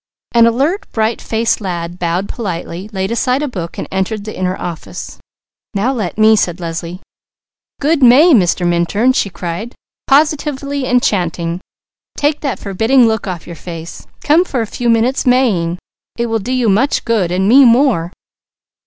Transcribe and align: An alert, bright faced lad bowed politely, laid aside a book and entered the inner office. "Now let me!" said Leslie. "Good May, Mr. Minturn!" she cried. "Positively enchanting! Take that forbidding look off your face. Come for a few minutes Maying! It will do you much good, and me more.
An 0.31 0.47
alert, 0.47 0.91
bright 0.91 1.21
faced 1.21 1.61
lad 1.61 1.99
bowed 1.99 2.27
politely, 2.27 2.89
laid 2.91 3.11
aside 3.11 3.43
a 3.43 3.47
book 3.47 3.77
and 3.77 3.87
entered 3.91 4.23
the 4.25 4.35
inner 4.35 4.57
office. 4.57 5.19
"Now 5.75 5.93
let 5.93 6.17
me!" 6.17 6.35
said 6.35 6.59
Leslie. 6.59 7.01
"Good 7.79 8.01
May, 8.01 8.33
Mr. 8.33 8.65
Minturn!" 8.67 9.13
she 9.13 9.29
cried. 9.29 9.75
"Positively 10.07 10.87
enchanting! 10.87 11.61
Take 12.17 12.39
that 12.39 12.57
forbidding 12.57 13.07
look 13.07 13.27
off 13.27 13.45
your 13.45 13.55
face. 13.55 14.07
Come 14.23 14.43
for 14.43 14.61
a 14.61 14.65
few 14.65 14.89
minutes 14.89 15.27
Maying! 15.27 15.77
It 16.17 16.25
will 16.25 16.39
do 16.39 16.51
you 16.51 16.67
much 16.67 17.05
good, 17.05 17.31
and 17.31 17.47
me 17.47 17.63
more. 17.63 18.11